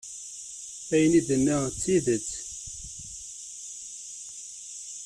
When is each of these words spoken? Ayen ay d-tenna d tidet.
Ayen 0.93 1.13
ay 1.19 1.23
d-tenna 1.23 1.57
d 1.71 1.75
tidet. 1.81 2.29